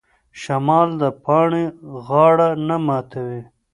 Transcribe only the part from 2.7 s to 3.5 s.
ماتوي.